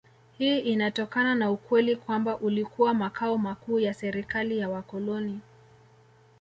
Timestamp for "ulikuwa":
2.37-2.93